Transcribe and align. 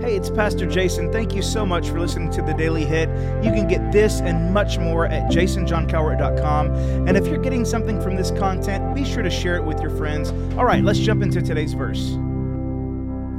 Hey, 0.00 0.16
it's 0.16 0.30
Pastor 0.30 0.64
Jason. 0.64 1.12
Thank 1.12 1.34
you 1.34 1.42
so 1.42 1.66
much 1.66 1.90
for 1.90 2.00
listening 2.00 2.30
to 2.30 2.40
the 2.40 2.54
Daily 2.54 2.86
Hit. 2.86 3.10
You 3.44 3.50
can 3.50 3.68
get 3.68 3.92
this 3.92 4.20
and 4.20 4.54
much 4.54 4.78
more 4.78 5.04
at 5.04 5.30
jasonjohncowart.com. 5.30 6.74
And 7.06 7.14
if 7.14 7.26
you're 7.26 7.42
getting 7.42 7.66
something 7.66 8.00
from 8.00 8.16
this 8.16 8.30
content, 8.30 8.94
be 8.94 9.04
sure 9.04 9.22
to 9.22 9.28
share 9.28 9.56
it 9.56 9.64
with 9.64 9.80
your 9.82 9.90
friends. 9.90 10.30
All 10.56 10.64
right, 10.64 10.82
let's 10.82 10.98
jump 10.98 11.22
into 11.22 11.42
today's 11.42 11.74
verse. 11.74 12.12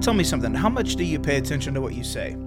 Tell 0.05 0.13
me 0.13 0.23
something. 0.23 0.53
How 0.53 0.69
much 0.69 0.95
do 0.95 1.03
you 1.03 1.19
pay 1.19 1.37
attention 1.37 1.73
to 1.73 1.81
what 1.81 1.95
you 1.95 2.03
say? 2.03 2.37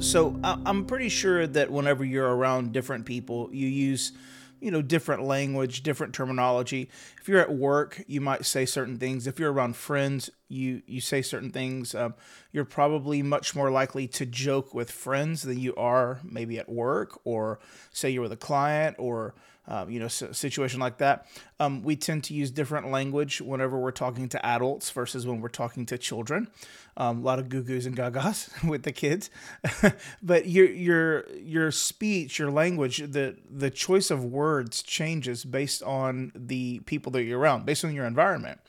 So, 0.00 0.38
I'm 0.44 0.84
pretty 0.84 1.08
sure 1.08 1.46
that 1.46 1.70
whenever 1.70 2.04
you're 2.04 2.36
around 2.36 2.72
different 2.72 3.06
people, 3.06 3.48
you 3.52 3.68
use 3.68 4.12
you 4.60 4.70
know 4.70 4.82
different 4.82 5.22
language 5.22 5.82
different 5.82 6.14
terminology 6.14 6.90
if 7.18 7.26
you're 7.26 7.40
at 7.40 7.50
work 7.50 8.04
you 8.06 8.20
might 8.20 8.44
say 8.44 8.66
certain 8.66 8.98
things 8.98 9.26
if 9.26 9.38
you're 9.38 9.50
around 9.50 9.74
friends 9.74 10.28
you 10.50 10.82
you 10.86 11.00
say 11.00 11.22
certain 11.22 11.50
things 11.50 11.94
um, 11.94 12.14
you're 12.52 12.64
probably 12.64 13.22
much 13.22 13.54
more 13.54 13.70
likely 13.70 14.06
to 14.06 14.26
joke 14.26 14.74
with 14.74 14.90
friends 14.90 15.42
than 15.42 15.58
you 15.58 15.74
are 15.76 16.20
maybe 16.24 16.58
at 16.58 16.68
work 16.68 17.20
or 17.24 17.58
say 17.92 18.10
you're 18.10 18.22
with 18.22 18.32
a 18.32 18.36
client 18.36 18.96
or 18.98 19.34
um, 19.70 19.88
you 19.88 20.00
know, 20.00 20.06
a 20.06 20.10
situation 20.10 20.80
like 20.80 20.98
that. 20.98 21.26
Um, 21.60 21.82
we 21.82 21.94
tend 21.94 22.24
to 22.24 22.34
use 22.34 22.50
different 22.50 22.90
language 22.90 23.40
whenever 23.40 23.78
we're 23.78 23.92
talking 23.92 24.28
to 24.30 24.44
adults 24.44 24.90
versus 24.90 25.26
when 25.26 25.40
we're 25.40 25.48
talking 25.48 25.86
to 25.86 25.96
children. 25.96 26.48
Um, 26.96 27.18
a 27.18 27.22
lot 27.22 27.38
of 27.38 27.48
goo 27.48 27.62
goos 27.62 27.86
and 27.86 27.96
gagas 27.96 28.68
with 28.68 28.82
the 28.82 28.90
kids, 28.90 29.30
but 30.22 30.48
your 30.48 30.66
your 30.66 31.30
your 31.36 31.70
speech, 31.70 32.38
your 32.38 32.50
language, 32.50 32.98
the 32.98 33.36
the 33.48 33.70
choice 33.70 34.10
of 34.10 34.24
words 34.24 34.82
changes 34.82 35.44
based 35.44 35.82
on 35.84 36.32
the 36.34 36.80
people 36.80 37.12
that 37.12 37.22
you're 37.22 37.38
around, 37.38 37.64
based 37.64 37.84
on 37.84 37.94
your 37.94 38.06
environment. 38.06 38.60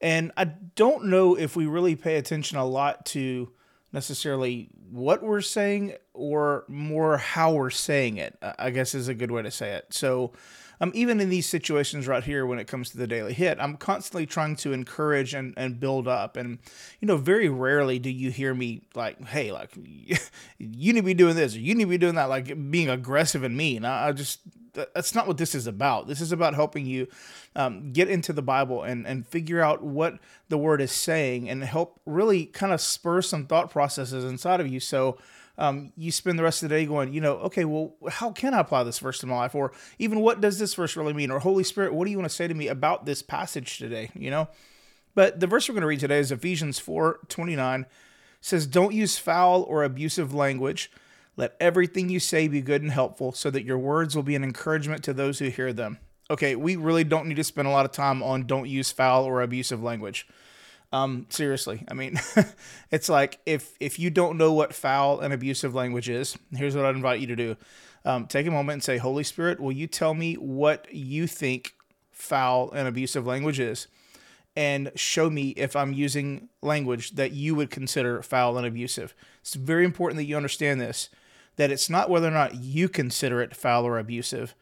And 0.00 0.32
I 0.36 0.44
don't 0.44 1.06
know 1.06 1.36
if 1.36 1.56
we 1.56 1.66
really 1.66 1.96
pay 1.96 2.16
attention 2.16 2.58
a 2.58 2.64
lot 2.64 3.06
to 3.06 3.50
necessarily 3.92 4.68
what 4.90 5.22
we're 5.22 5.40
saying 5.40 5.94
or 6.12 6.64
more 6.68 7.16
how 7.16 7.52
we're 7.52 7.70
saying 7.70 8.18
it, 8.18 8.36
I 8.58 8.70
guess 8.70 8.94
is 8.94 9.08
a 9.08 9.14
good 9.14 9.30
way 9.30 9.42
to 9.42 9.50
say 9.50 9.72
it. 9.72 9.86
So, 9.90 10.32
um, 10.80 10.90
even 10.94 11.20
in 11.20 11.28
these 11.28 11.46
situations 11.46 12.06
right 12.06 12.24
here, 12.24 12.46
when 12.46 12.58
it 12.58 12.66
comes 12.66 12.90
to 12.90 12.98
the 12.98 13.06
daily 13.06 13.32
hit, 13.32 13.58
I'm 13.60 13.76
constantly 13.76 14.26
trying 14.26 14.56
to 14.56 14.72
encourage 14.72 15.34
and, 15.34 15.54
and 15.56 15.78
build 15.78 16.08
up. 16.08 16.36
And, 16.36 16.58
you 17.00 17.08
know, 17.08 17.16
very 17.16 17.48
rarely 17.48 17.98
do 17.98 18.10
you 18.10 18.30
hear 18.30 18.54
me 18.54 18.82
like, 18.94 19.22
hey, 19.24 19.52
like, 19.52 19.70
you 20.58 20.92
need 20.92 21.00
to 21.00 21.02
be 21.02 21.14
doing 21.14 21.36
this 21.36 21.54
or 21.54 21.60
you 21.60 21.74
need 21.74 21.84
to 21.84 21.90
be 21.90 21.98
doing 21.98 22.16
that, 22.16 22.28
like 22.28 22.70
being 22.70 22.88
aggressive 22.88 23.42
and 23.42 23.56
mean. 23.56 23.84
I, 23.84 24.08
I 24.08 24.12
just, 24.12 24.40
that's 24.74 25.14
not 25.14 25.26
what 25.26 25.38
this 25.38 25.54
is 25.54 25.66
about. 25.66 26.08
This 26.08 26.20
is 26.20 26.32
about 26.32 26.54
helping 26.54 26.86
you 26.86 27.06
um, 27.54 27.92
get 27.92 28.08
into 28.10 28.32
the 28.32 28.42
Bible 28.42 28.82
and, 28.82 29.06
and 29.06 29.26
figure 29.26 29.62
out 29.62 29.82
what 29.82 30.18
the 30.48 30.58
word 30.58 30.80
is 30.80 30.92
saying 30.92 31.48
and 31.48 31.62
help 31.62 32.00
really 32.04 32.46
kind 32.46 32.72
of 32.72 32.80
spur 32.80 33.22
some 33.22 33.46
thought 33.46 33.70
processes 33.70 34.24
inside 34.24 34.60
of 34.60 34.66
you. 34.66 34.80
So 34.80 35.18
um, 35.58 35.92
you 35.96 36.10
spend 36.10 36.38
the 36.38 36.42
rest 36.42 36.62
of 36.62 36.68
the 36.68 36.74
day 36.74 36.86
going, 36.86 37.12
you 37.12 37.20
know, 37.20 37.34
okay, 37.34 37.64
well, 37.64 37.94
how 38.08 38.32
can 38.32 38.54
I 38.54 38.60
apply 38.60 38.82
this 38.82 38.98
verse 38.98 39.18
to 39.20 39.26
my 39.26 39.36
life? 39.36 39.54
Or 39.54 39.72
even 39.98 40.20
what 40.20 40.40
does 40.40 40.58
this 40.58 40.74
verse 40.74 40.96
really 40.96 41.12
mean? 41.12 41.30
Or 41.30 41.38
Holy 41.38 41.64
Spirit, 41.64 41.94
what 41.94 42.06
do 42.06 42.10
you 42.10 42.18
want 42.18 42.28
to 42.28 42.34
say 42.34 42.48
to 42.48 42.54
me 42.54 42.68
about 42.68 43.06
this 43.06 43.22
passage 43.22 43.78
today? 43.78 44.10
You 44.14 44.30
know? 44.30 44.48
But 45.14 45.38
the 45.38 45.46
verse 45.46 45.68
we're 45.68 45.74
going 45.74 45.82
to 45.82 45.88
read 45.88 46.00
today 46.00 46.18
is 46.18 46.32
Ephesians 46.32 46.78
4 46.78 47.20
29 47.28 47.86
says, 48.40 48.66
Don't 48.66 48.92
use 48.92 49.16
foul 49.16 49.62
or 49.62 49.84
abusive 49.84 50.34
language 50.34 50.90
let 51.36 51.56
everything 51.58 52.08
you 52.08 52.20
say 52.20 52.48
be 52.48 52.60
good 52.60 52.82
and 52.82 52.90
helpful 52.90 53.32
so 53.32 53.50
that 53.50 53.64
your 53.64 53.78
words 53.78 54.14
will 54.14 54.22
be 54.22 54.36
an 54.36 54.44
encouragement 54.44 55.02
to 55.04 55.12
those 55.12 55.38
who 55.38 55.48
hear 55.48 55.72
them. 55.72 55.98
Okay, 56.30 56.56
we 56.56 56.76
really 56.76 57.04
don't 57.04 57.26
need 57.26 57.36
to 57.36 57.44
spend 57.44 57.68
a 57.68 57.70
lot 57.70 57.84
of 57.84 57.92
time 57.92 58.22
on 58.22 58.46
don't 58.46 58.68
use 58.68 58.92
foul 58.92 59.24
or 59.24 59.42
abusive 59.42 59.82
language. 59.82 60.26
Um, 60.94 61.26
seriously, 61.28 61.84
I 61.88 61.94
mean, 61.94 62.20
it's 62.92 63.08
like 63.08 63.40
if 63.46 63.74
if 63.80 63.98
you 63.98 64.10
don't 64.10 64.38
know 64.38 64.52
what 64.52 64.72
foul 64.72 65.18
and 65.18 65.34
abusive 65.34 65.74
language 65.74 66.08
is, 66.08 66.38
here's 66.52 66.76
what 66.76 66.84
I'd 66.84 66.94
invite 66.94 67.20
you 67.20 67.26
to 67.26 67.36
do: 67.36 67.56
um, 68.04 68.26
take 68.28 68.46
a 68.46 68.50
moment 68.52 68.74
and 68.74 68.84
say, 68.84 68.98
"Holy 68.98 69.24
Spirit, 69.24 69.58
will 69.58 69.72
you 69.72 69.88
tell 69.88 70.14
me 70.14 70.34
what 70.34 70.86
you 70.94 71.26
think 71.26 71.74
foul 72.12 72.70
and 72.70 72.86
abusive 72.86 73.26
language 73.26 73.58
is?" 73.58 73.88
and 74.56 74.92
show 74.94 75.28
me 75.28 75.48
if 75.56 75.74
I'm 75.74 75.92
using 75.92 76.48
language 76.62 77.16
that 77.16 77.32
you 77.32 77.56
would 77.56 77.72
consider 77.72 78.22
foul 78.22 78.56
and 78.56 78.64
abusive. 78.64 79.12
It's 79.40 79.54
very 79.54 79.84
important 79.84 80.18
that 80.18 80.26
you 80.26 80.36
understand 80.36 80.80
this 80.80 81.10
that 81.56 81.72
it's 81.72 81.90
not 81.90 82.08
whether 82.08 82.28
or 82.28 82.30
not 82.30 82.54
you 82.54 82.88
consider 82.88 83.40
it 83.40 83.56
foul 83.56 83.84
or 83.84 83.98
abusive. 83.98 84.54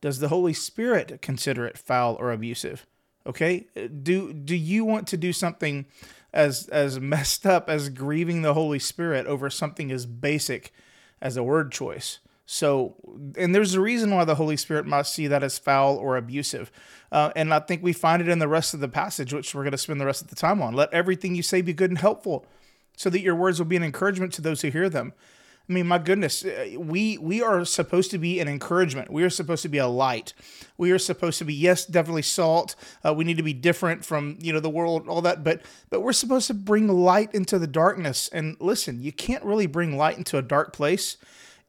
Does 0.00 0.20
the 0.20 0.28
Holy 0.28 0.52
Spirit 0.52 1.20
consider 1.22 1.66
it 1.66 1.76
foul 1.76 2.16
or 2.20 2.30
abusive? 2.30 2.86
Okay? 3.26 3.66
Do 4.02 4.32
do 4.32 4.56
you 4.56 4.84
want 4.84 5.06
to 5.08 5.16
do 5.16 5.32
something 5.32 5.86
as 6.32 6.68
as 6.68 6.98
messed 6.98 7.46
up 7.46 7.68
as 7.68 7.88
grieving 7.88 8.42
the 8.42 8.54
Holy 8.54 8.78
Spirit 8.78 9.26
over 9.26 9.50
something 9.50 9.90
as 9.92 10.06
basic 10.06 10.72
as 11.20 11.36
a 11.36 11.42
word 11.42 11.72
choice? 11.72 12.18
So, 12.44 12.96
and 13.38 13.54
there's 13.54 13.74
a 13.74 13.80
reason 13.80 14.14
why 14.14 14.24
the 14.24 14.34
Holy 14.34 14.56
Spirit 14.56 14.84
must 14.84 15.14
see 15.14 15.26
that 15.28 15.42
as 15.42 15.58
foul 15.58 15.96
or 15.96 16.16
abusive. 16.16 16.70
Uh, 17.10 17.30
and 17.36 17.54
I 17.54 17.60
think 17.60 17.82
we 17.82 17.92
find 17.92 18.20
it 18.20 18.28
in 18.28 18.40
the 18.40 18.48
rest 18.48 18.74
of 18.74 18.80
the 18.80 18.88
passage, 18.88 19.32
which 19.32 19.54
we're 19.54 19.62
going 19.62 19.72
to 19.72 19.78
spend 19.78 20.00
the 20.00 20.06
rest 20.06 20.22
of 20.22 20.28
the 20.28 20.36
time 20.36 20.60
on. 20.60 20.74
Let 20.74 20.92
everything 20.92 21.34
you 21.34 21.42
say 21.42 21.62
be 21.62 21.72
good 21.72 21.90
and 21.90 21.98
helpful, 21.98 22.44
so 22.96 23.08
that 23.10 23.20
your 23.20 23.36
words 23.36 23.58
will 23.58 23.66
be 23.66 23.76
an 23.76 23.84
encouragement 23.84 24.32
to 24.34 24.42
those 24.42 24.60
who 24.60 24.68
hear 24.68 24.90
them. 24.90 25.12
I 25.68 25.72
mean, 25.72 25.86
my 25.86 25.98
goodness, 25.98 26.44
uh, 26.44 26.70
we 26.76 27.18
we 27.18 27.40
are 27.42 27.64
supposed 27.64 28.10
to 28.10 28.18
be 28.18 28.40
an 28.40 28.48
encouragement. 28.48 29.12
We 29.12 29.22
are 29.22 29.30
supposed 29.30 29.62
to 29.62 29.68
be 29.68 29.78
a 29.78 29.86
light. 29.86 30.34
We 30.76 30.90
are 30.90 30.98
supposed 30.98 31.38
to 31.38 31.44
be, 31.44 31.54
yes, 31.54 31.86
definitely 31.86 32.22
salt. 32.22 32.74
Uh, 33.04 33.14
we 33.14 33.24
need 33.24 33.36
to 33.36 33.42
be 33.42 33.52
different 33.52 34.04
from 34.04 34.38
you 34.40 34.52
know 34.52 34.60
the 34.60 34.70
world, 34.70 35.08
all 35.08 35.22
that. 35.22 35.44
But 35.44 35.62
but 35.88 36.00
we're 36.00 36.12
supposed 36.12 36.48
to 36.48 36.54
bring 36.54 36.88
light 36.88 37.32
into 37.34 37.58
the 37.58 37.66
darkness. 37.66 38.28
And 38.32 38.56
listen, 38.60 39.02
you 39.02 39.12
can't 39.12 39.44
really 39.44 39.66
bring 39.66 39.96
light 39.96 40.18
into 40.18 40.36
a 40.36 40.42
dark 40.42 40.72
place 40.72 41.16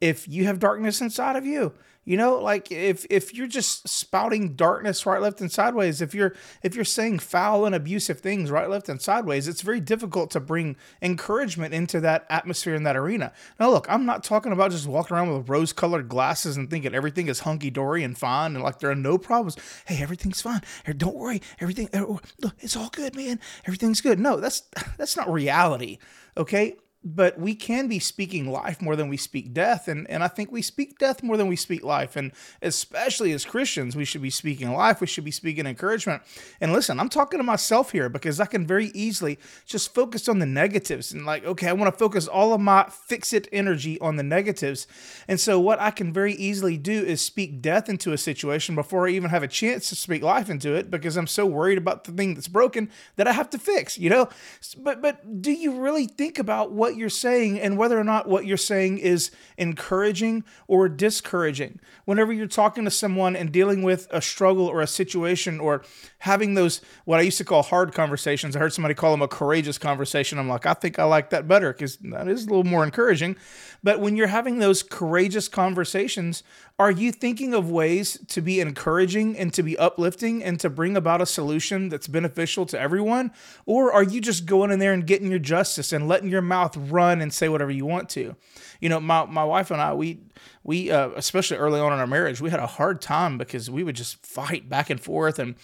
if 0.03 0.28
you 0.28 0.44
have 0.44 0.59
darkness 0.59 1.00
inside 1.00 1.38
of 1.38 1.46
you. 1.46 1.74
You 2.06 2.18
know, 2.18 2.38
like 2.38 2.69
if 2.69 3.06
if 3.09 3.34
you're 3.34 3.47
just 3.47 3.88
spouting 3.88 4.56
darkness 4.56 5.06
right, 5.06 5.22
left, 5.22 5.40
and 5.40 5.50
sideways, 5.50 6.02
if 6.02 6.14
you're 6.14 6.36
if 6.62 6.75
you're 6.75 6.84
saying 6.84 7.19
foul 7.19 7.66
and 7.66 7.74
abusive 7.74 8.19
things 8.19 8.52
right, 8.52 8.69
left, 8.69 8.90
and 8.90 9.02
sideways, 9.02 9.47
it's 9.47 9.62
very 9.62 9.80
difficult 9.80 10.30
to 10.31 10.41
bring 10.41 10.75
encouragement 11.02 11.74
into 11.74 12.02
that 12.02 12.25
atmosphere 12.30 12.75
in 12.75 12.84
that 12.84 12.97
arena. 12.97 13.31
Now, 13.58 13.69
look, 13.69 13.86
I'm 13.90 14.06
not 14.06 14.25
talking 14.25 14.52
about 14.52 14.72
just 14.72 14.86
walking 14.86 15.16
around 15.16 15.34
with 15.34 15.47
rose-colored 15.47 16.09
glasses 16.09 16.58
and 16.58 16.70
thinking 16.70 16.94
everything 16.94 17.30
is 17.30 17.40
hunky 17.40 17.70
dory 17.70 18.03
and 18.03 18.18
fine 18.18 18.53
and 18.53 18.64
like 18.66 18.80
there 18.80 18.91
are 18.91 18.96
no 18.96 19.18
problems. 19.18 19.56
Hey, 19.85 20.03
everything's 20.03 20.41
fine. 20.41 20.59
Don't 20.97 21.16
worry, 21.16 21.41
everything 21.62 21.88
oh, 21.94 22.20
it's 22.59 22.75
all 22.75 22.90
good, 22.90 23.16
man. 23.16 23.40
Everything's 23.66 24.02
good. 24.02 24.20
No, 24.20 24.41
that's 24.41 24.64
that's 24.97 25.16
not 25.16 25.31
reality. 25.31 26.00
Okay, 26.35 26.75
but 27.03 27.40
we 27.40 27.56
can 27.56 27.88
be 27.88 28.00
speaking 28.00 28.50
life 28.50 28.81
more 28.81 28.96
than 28.96 29.09
we 29.09 29.18
speak 29.18 29.53
death 29.53 29.88
and 29.88 30.09
and 30.09 30.24
I 30.24 30.28
think 30.28 30.52
we 30.52 30.62
speak 30.62 30.97
death 30.97 31.24
more 31.24 31.38
than 31.38 31.47
we 31.47 31.56
speak 31.56 31.84
life 31.84 32.16
and 32.16 32.31
especially 32.62 33.31
as 33.34 33.46
Christians 33.46 33.96
we 33.96 34.06
should 34.06 34.22
be 34.22 34.30
speaking 34.30 34.72
life 34.72 35.02
we 35.02 35.08
should 35.08 35.25
be 35.25 35.31
speaking 35.31 35.66
encouragement. 35.66 36.22
And 36.62 36.72
listen 36.72 37.00
I'm 37.00 37.09
talking 37.09 37.40
to 37.40 37.44
myself 37.44 37.91
here 37.91 38.09
because 38.09 38.40
I 38.40 38.46
can 38.46 38.68
very 38.68 38.88
easily 38.94 39.40
just 39.66 39.94
focus 39.94 40.28
on 40.28 40.40
the 40.40 40.46
negatives 40.46 41.12
and 41.12 41.25
like 41.25 41.46
okay 41.46 41.68
I 41.68 41.74
want 41.74 41.91
to 41.94 41.97
focus 41.97 42.28
all 42.28 42.53
of 42.53 42.62
my 42.62 42.88
fix 42.90 43.34
it 43.34 43.47
energy 43.52 44.00
on 44.00 44.16
the 44.16 44.24
negatives. 44.24 44.88
And 45.28 45.40
so 45.40 45.59
what 45.59 45.80
I 45.80 45.91
can 45.91 46.14
very 46.14 46.34
easily 46.34 46.78
do 46.78 47.03
is 47.03 47.22
speak 47.22 47.62
death 47.62 47.90
into 47.90 48.14
a 48.14 48.18
situation 48.18 48.75
before 48.75 49.08
I 49.08 49.12
even 49.12 49.30
have 49.30 49.44
a 49.44 49.47
chance 49.47 49.90
to 49.90 49.96
speak 49.96 50.22
life 50.22 50.50
into 50.50 50.74
it 50.74 50.91
because 50.91 51.18
I'm 51.18 51.28
so 51.28 51.46
worried 51.46 51.78
about 51.78 52.03
the 52.03 52.12
thing 52.12 52.34
that's 52.35 52.47
broken 52.47 52.90
that 53.16 53.28
I 53.28 53.31
have 53.31 53.50
to 53.52 53.58
fix 53.58 53.97
you 53.97 54.09
know? 54.09 54.30
But 54.78 55.02
but 55.02 55.41
do 55.41 55.52
you 55.52 55.80
really 55.80 56.08
think 56.08 56.40
about 56.40 56.72
what 56.72 56.93
what 56.94 57.00
you're 57.00 57.09
saying 57.09 57.59
and 57.59 57.76
whether 57.76 58.00
or 58.00 58.04
not 58.04 58.30
what 58.30 58.46
you're 58.46 58.56
saying 58.56 59.00
is 59.00 59.31
encouraging 59.58 60.44
or 60.68 60.88
discouraging. 60.88 61.80
Whenever 62.06 62.31
you're 62.31 62.46
talking 62.46 62.86
to 62.86 62.92
someone 62.92 63.36
and 63.36 63.52
dealing 63.52 63.81
with 63.81 64.08
a 64.12 64.22
struggle 64.22 64.68
or 64.68 64.80
a 64.80 64.88
situation 64.88 65.59
or 65.59 65.84
having 66.20 66.53
those, 66.53 66.82
what 67.06 67.20
I 67.20 67.24
used 67.24 67.40
to 67.40 67.46
call 67.46 67.64
hard 67.64 67.94
conversations, 67.94 68.56
I 68.56 68.59
heard 68.59 68.74
somebody 68.74 68.94
call 68.94 69.12
them 69.12 69.24
a 69.24 69.28
courageous 69.28 69.80
conversation. 69.80 70.38
I'm 70.38 70.48
like, 70.48 70.68
I 70.68 70.74
think 70.74 71.00
I 71.00 71.03
like 71.06 71.32
that 71.32 71.47
better 71.47 71.73
because 71.73 71.97
that 71.97 72.28
is 72.28 72.46
a 72.46 72.50
little 72.50 72.64
more 72.64 72.84
encouraging. 72.84 73.38
But 73.82 74.00
when 74.00 74.16
you're 74.16 74.28
having 74.28 74.59
those 74.59 74.84
courageous 74.84 75.47
conversations, 75.47 76.44
are 76.79 76.91
you 76.91 77.12
thinking 77.12 77.53
of 77.53 77.70
ways 77.70 78.17
to 78.29 78.41
be 78.41 78.59
encouraging 78.59 79.38
and 79.38 79.53
to 79.53 79.64
be 79.64 79.78
uplifting 79.78 80.44
and 80.44 80.59
to 80.59 80.70
bring 80.70 80.96
about 80.96 81.22
a 81.22 81.26
solution 81.26 81.90
that's 81.90 82.08
beneficial 82.08 82.66
to 82.67 82.79
everyone? 82.79 83.32
Or 83.66 83.91
are 83.91 84.03
you 84.03 84.22
just 84.22 84.46
going 84.46 84.72
in 84.72 84.79
there 84.79 84.94
and 84.94 85.06
getting 85.06 85.29
your 85.29 85.40
justice 85.40 85.91
and 85.91 86.08
letting 86.08 86.29
your 86.29 86.41
mouth 86.41 86.76
run 86.91 87.22
and 87.22 87.34
say 87.34 87.50
whatever 87.50 87.72
you 87.72 87.85
want 87.85 88.09
to? 88.09 88.35
You 88.80 88.90
know, 88.90 89.00
my, 89.00 89.26
my 89.26 89.44
wife 89.44 89.72
and 89.72 89.82
I, 89.82 89.94
we 89.94 90.20
we, 90.64 90.92
uh, 90.92 91.10
especially 91.16 91.58
early 91.58 91.80
on 91.80 91.92
in 91.92 92.00
our 92.00 92.08
marriage, 92.08 92.40
we 92.40 92.50
had 92.50 92.60
a 92.60 92.68
hard 92.68 93.02
time 93.02 93.38
because 93.38 93.70
we 93.70 93.84
would 93.84 93.96
just 93.96 94.26
fight 94.26 94.70
back 94.70 94.90
and 94.90 95.00
forth, 95.00 95.40
and 95.40 95.56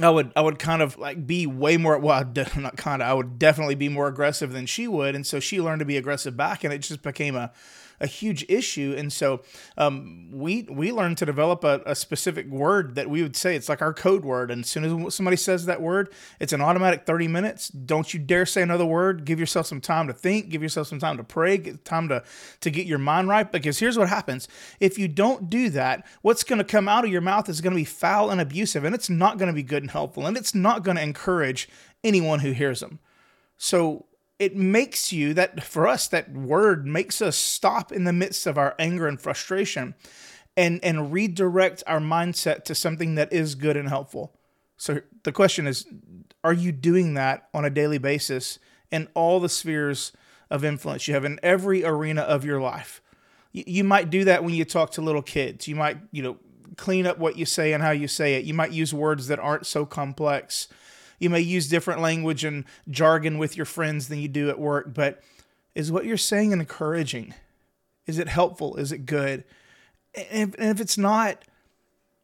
I 0.00 0.10
would, 0.10 0.32
I 0.34 0.40
would 0.40 0.58
kind 0.58 0.82
of 0.82 0.98
like 0.98 1.26
be 1.26 1.46
way 1.46 1.76
more, 1.76 1.98
well, 1.98 2.24
not 2.56 2.76
kind 2.76 3.02
of, 3.02 3.08
I 3.08 3.14
would 3.14 3.38
definitely 3.38 3.76
be 3.76 3.88
more 3.88 4.08
aggressive 4.08 4.52
than 4.52 4.66
she 4.66 4.88
would, 4.88 5.14
and 5.14 5.26
so 5.26 5.40
she 5.40 5.60
learned 5.60 5.80
to 5.80 5.84
be 5.84 5.96
aggressive 5.96 6.36
back, 6.36 6.64
and 6.64 6.72
it 6.72 6.78
just 6.78 7.02
became 7.02 7.36
a 7.36 7.52
a 8.00 8.06
huge 8.06 8.44
issue. 8.48 8.94
And 8.96 9.12
so 9.12 9.42
um, 9.76 10.28
we 10.32 10.62
we 10.62 10.92
learned 10.92 11.18
to 11.18 11.26
develop 11.26 11.64
a, 11.64 11.82
a, 11.86 11.94
specific 11.94 12.46
word 12.48 12.94
that 12.94 13.10
we 13.10 13.22
would 13.22 13.36
say. 13.36 13.56
It's 13.56 13.68
like 13.68 13.82
our 13.82 13.92
code 13.92 14.24
word. 14.24 14.50
And 14.50 14.64
as 14.64 14.70
soon 14.70 15.06
as 15.06 15.14
somebody 15.14 15.36
says 15.36 15.66
that 15.66 15.80
word, 15.80 16.12
it's 16.40 16.52
an 16.52 16.60
automatic 16.60 17.06
30 17.06 17.28
minutes. 17.28 17.68
Don't 17.68 18.12
you 18.12 18.20
dare 18.20 18.46
say 18.46 18.62
another 18.62 18.86
word. 18.86 19.24
Give 19.24 19.40
yourself 19.40 19.66
some 19.66 19.80
time 19.80 20.06
to 20.06 20.12
think. 20.12 20.48
Give 20.48 20.62
yourself 20.62 20.86
some 20.86 20.98
time 20.98 21.16
to 21.16 21.24
pray. 21.24 21.58
Get 21.58 21.84
time 21.84 22.08
to, 22.08 22.22
to 22.60 22.70
get 22.70 22.86
your 22.86 22.98
mind 22.98 23.28
right. 23.28 23.50
Because 23.50 23.78
here's 23.78 23.98
what 23.98 24.08
happens. 24.08 24.47
If 24.80 24.98
you 24.98 25.08
don't 25.08 25.50
do 25.50 25.70
that, 25.70 26.06
what's 26.22 26.44
going 26.44 26.58
to 26.58 26.64
come 26.64 26.88
out 26.88 27.04
of 27.04 27.10
your 27.10 27.20
mouth 27.20 27.48
is 27.48 27.60
going 27.60 27.72
to 27.72 27.80
be 27.80 27.84
foul 27.84 28.30
and 28.30 28.40
abusive. 28.40 28.84
And 28.84 28.94
it's 28.94 29.10
not 29.10 29.38
going 29.38 29.48
to 29.48 29.54
be 29.54 29.62
good 29.62 29.82
and 29.82 29.90
helpful. 29.90 30.26
And 30.26 30.36
it's 30.36 30.54
not 30.54 30.82
going 30.82 30.96
to 30.96 31.02
encourage 31.02 31.68
anyone 32.04 32.40
who 32.40 32.52
hears 32.52 32.80
them. 32.80 32.98
So 33.56 34.06
it 34.38 34.56
makes 34.56 35.12
you 35.12 35.34
that 35.34 35.62
for 35.64 35.86
us 35.86 36.06
that 36.08 36.32
word 36.32 36.86
makes 36.86 37.20
us 37.20 37.36
stop 37.36 37.92
in 37.92 38.04
the 38.04 38.12
midst 38.12 38.46
of 38.46 38.56
our 38.56 38.74
anger 38.78 39.08
and 39.08 39.20
frustration 39.20 39.94
and 40.56 40.80
and 40.82 41.12
redirect 41.12 41.82
our 41.86 42.00
mindset 42.00 42.64
to 42.64 42.74
something 42.74 43.16
that 43.16 43.32
is 43.32 43.54
good 43.54 43.76
and 43.76 43.88
helpful 43.88 44.32
so 44.76 45.00
the 45.24 45.32
question 45.32 45.66
is 45.66 45.86
are 46.44 46.52
you 46.52 46.72
doing 46.72 47.14
that 47.14 47.48
on 47.52 47.64
a 47.64 47.70
daily 47.70 47.98
basis 47.98 48.58
in 48.90 49.08
all 49.14 49.40
the 49.40 49.48
spheres 49.48 50.12
of 50.50 50.64
influence 50.64 51.08
you 51.08 51.14
have 51.14 51.24
in 51.24 51.38
every 51.42 51.84
arena 51.84 52.22
of 52.22 52.44
your 52.44 52.60
life 52.60 53.02
you, 53.52 53.84
might 53.84 54.10
do 54.10 54.24
that 54.24 54.44
when 54.44 54.54
you 54.54 54.64
talk 54.64 54.90
to 54.92 55.02
little 55.02 55.22
kids 55.22 55.66
you 55.66 55.74
might 55.74 55.98
you 56.12 56.22
know 56.22 56.36
clean 56.76 57.06
up 57.06 57.18
what 57.18 57.36
you 57.36 57.44
say 57.44 57.72
and 57.72 57.82
how 57.82 57.90
you 57.90 58.06
say 58.06 58.34
it 58.34 58.44
you 58.44 58.54
might 58.54 58.72
use 58.72 58.94
words 58.94 59.26
that 59.26 59.38
aren't 59.38 59.66
so 59.66 59.84
complex 59.84 60.68
you 61.18 61.30
may 61.30 61.40
use 61.40 61.68
different 61.68 62.00
language 62.00 62.44
and 62.44 62.64
jargon 62.88 63.38
with 63.38 63.56
your 63.56 63.66
friends 63.66 64.08
than 64.08 64.20
you 64.20 64.28
do 64.28 64.48
at 64.50 64.58
work, 64.58 64.94
but 64.94 65.20
is 65.74 65.90
what 65.90 66.04
you're 66.04 66.16
saying 66.16 66.52
encouraging? 66.52 67.34
Is 68.06 68.18
it 68.18 68.28
helpful? 68.28 68.76
Is 68.76 68.92
it 68.92 69.06
good? 69.06 69.44
And 70.30 70.54
if 70.58 70.80
it's 70.80 70.98
not, 70.98 71.44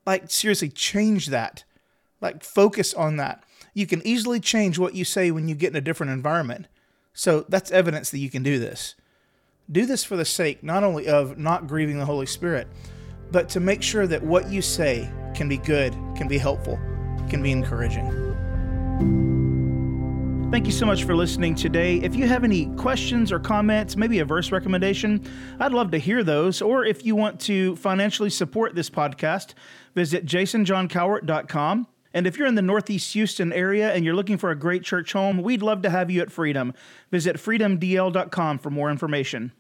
like 0.06 0.30
seriously, 0.30 0.68
change 0.68 1.28
that. 1.28 1.64
Like 2.20 2.42
focus 2.42 2.94
on 2.94 3.16
that. 3.16 3.42
You 3.74 3.86
can 3.86 4.06
easily 4.06 4.40
change 4.40 4.78
what 4.78 4.94
you 4.94 5.04
say 5.04 5.30
when 5.30 5.48
you 5.48 5.54
get 5.54 5.70
in 5.70 5.76
a 5.76 5.80
different 5.80 6.12
environment. 6.12 6.66
So 7.12 7.44
that's 7.48 7.70
evidence 7.70 8.10
that 8.10 8.18
you 8.18 8.30
can 8.30 8.42
do 8.42 8.58
this. 8.58 8.94
Do 9.70 9.86
this 9.86 10.04
for 10.04 10.16
the 10.16 10.24
sake 10.24 10.62
not 10.62 10.84
only 10.84 11.08
of 11.08 11.38
not 11.38 11.66
grieving 11.66 11.98
the 11.98 12.04
Holy 12.04 12.26
Spirit, 12.26 12.68
but 13.30 13.48
to 13.50 13.60
make 13.60 13.82
sure 13.82 14.06
that 14.06 14.22
what 14.22 14.50
you 14.50 14.60
say 14.62 15.10
can 15.34 15.48
be 15.48 15.56
good, 15.56 15.92
can 16.16 16.28
be 16.28 16.38
helpful, 16.38 16.78
can 17.28 17.42
be 17.42 17.50
encouraging. 17.50 18.10
Thank 20.50 20.66
you 20.66 20.72
so 20.72 20.86
much 20.86 21.02
for 21.02 21.16
listening 21.16 21.56
today. 21.56 21.96
If 21.96 22.14
you 22.14 22.28
have 22.28 22.44
any 22.44 22.66
questions 22.76 23.32
or 23.32 23.40
comments, 23.40 23.96
maybe 23.96 24.20
a 24.20 24.24
verse 24.24 24.52
recommendation, 24.52 25.24
I'd 25.58 25.72
love 25.72 25.90
to 25.90 25.98
hear 25.98 26.22
those. 26.22 26.62
Or 26.62 26.84
if 26.84 27.04
you 27.04 27.16
want 27.16 27.40
to 27.40 27.74
financially 27.76 28.30
support 28.30 28.76
this 28.76 28.88
podcast, 28.88 29.54
visit 29.94 30.24
jasonjohncowart.com. 30.26 31.88
And 32.14 32.28
if 32.28 32.38
you're 32.38 32.46
in 32.46 32.54
the 32.54 32.62
Northeast 32.62 33.12
Houston 33.12 33.52
area 33.52 33.92
and 33.92 34.04
you're 34.04 34.14
looking 34.14 34.38
for 34.38 34.50
a 34.50 34.56
great 34.56 34.84
church 34.84 35.12
home, 35.12 35.42
we'd 35.42 35.62
love 35.62 35.82
to 35.82 35.90
have 35.90 36.10
you 36.10 36.22
at 36.22 36.30
Freedom. 36.30 36.72
Visit 37.10 37.36
freedomdl.com 37.36 38.58
for 38.60 38.70
more 38.70 38.90
information. 38.90 39.52